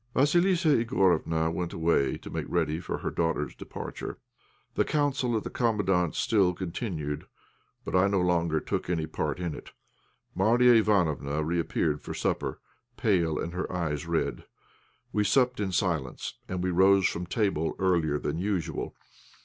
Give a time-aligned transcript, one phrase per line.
[0.15, 4.17] Vassilissa Igorofna went away to make ready for her daughter's departure.
[4.73, 7.27] The council at the Commandant's still continued,
[7.85, 9.73] but I no longer took any part in it.
[10.33, 12.59] Marya Ivánofna reappeared for supper,
[12.97, 14.45] pale and her eyes red.
[15.13, 18.95] We supped in silence, and we rose from table earlier than usual.